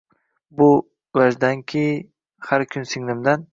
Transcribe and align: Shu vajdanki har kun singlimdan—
Shu 0.55 0.69
vajdanki 1.19 1.85
har 2.51 2.69
kun 2.75 2.91
singlimdan— 2.95 3.41